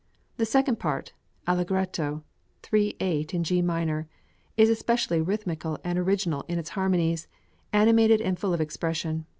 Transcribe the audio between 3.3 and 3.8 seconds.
in G